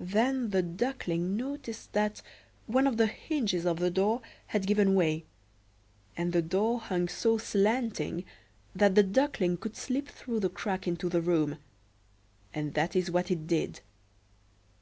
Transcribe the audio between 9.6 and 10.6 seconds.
slip through the